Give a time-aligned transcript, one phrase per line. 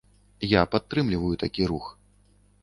[0.53, 1.93] Я падтрымліваю такі рух.